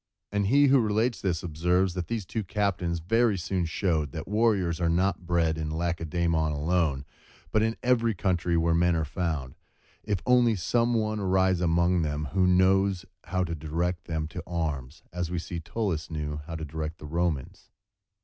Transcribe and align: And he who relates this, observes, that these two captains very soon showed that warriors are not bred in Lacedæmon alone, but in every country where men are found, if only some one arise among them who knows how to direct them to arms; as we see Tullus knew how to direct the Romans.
And 0.31 0.47
he 0.47 0.65
who 0.65 0.79
relates 0.79 1.21
this, 1.21 1.43
observes, 1.43 1.93
that 1.93 2.07
these 2.07 2.25
two 2.25 2.43
captains 2.43 2.97
very 2.97 3.37
soon 3.37 3.65
showed 3.65 4.13
that 4.13 4.27
warriors 4.27 4.81
are 4.81 4.89
not 4.89 5.27
bred 5.27 5.59
in 5.59 5.69
Lacedæmon 5.69 6.51
alone, 6.53 7.05
but 7.51 7.61
in 7.61 7.77
every 7.83 8.15
country 8.15 8.57
where 8.57 8.73
men 8.73 8.95
are 8.95 9.05
found, 9.05 9.53
if 10.03 10.19
only 10.25 10.55
some 10.55 10.95
one 10.95 11.19
arise 11.19 11.61
among 11.61 12.01
them 12.01 12.29
who 12.33 12.47
knows 12.47 13.05
how 13.25 13.43
to 13.43 13.53
direct 13.53 14.05
them 14.05 14.27
to 14.29 14.41
arms; 14.47 15.03
as 15.13 15.29
we 15.29 15.37
see 15.37 15.59
Tullus 15.59 16.09
knew 16.09 16.37
how 16.47 16.55
to 16.55 16.65
direct 16.65 16.97
the 16.97 17.05
Romans. 17.05 17.69